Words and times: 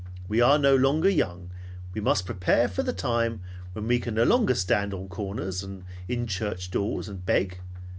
We 0.27 0.41
are 0.41 0.57
no 0.57 0.75
longer 0.75 1.11
young. 1.11 1.51
We 1.93 2.01
must 2.01 2.25
prepare 2.25 2.67
for 2.67 2.81
the 2.81 2.91
time 2.91 3.41
when 3.73 3.85
we 3.85 3.99
can 3.99 4.15
no 4.15 4.23
longer 4.23 4.55
stand 4.55 4.95
on 4.95 5.07
corners 5.09 5.61
and 5.61 5.83
in 6.07 6.25
church 6.25 6.71
doors 6.71 7.07
and 7.07 7.23
beg. 7.23 7.59